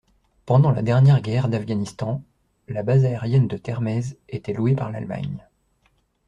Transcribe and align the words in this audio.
Pendant 0.47 0.71
la 0.71 0.81
dernière 0.81 1.21
guerre 1.21 1.47
d'Afghanistan, 1.47 2.23
la 2.67 2.81
base 2.81 3.05
aérienne 3.05 3.47
de 3.47 3.55
Termez 3.57 4.01
était 4.29 4.51
louée 4.53 4.73
par 4.75 4.89
l'Allemagne. 4.91 5.47